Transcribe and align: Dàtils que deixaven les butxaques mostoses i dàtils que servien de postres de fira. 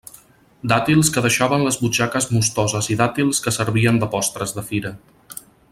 Dàtils 0.71 1.11
que 1.17 1.21
deixaven 1.25 1.65
les 1.67 1.77
butxaques 1.81 2.27
mostoses 2.37 2.89
i 2.95 2.99
dàtils 3.03 3.45
que 3.49 3.55
servien 3.59 4.01
de 4.05 4.13
postres 4.17 4.57
de 4.59 4.65
fira. 4.73 4.95